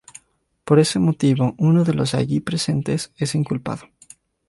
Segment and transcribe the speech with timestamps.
[0.65, 3.85] Por ese motivo, uno de los allí presentes es inculpado.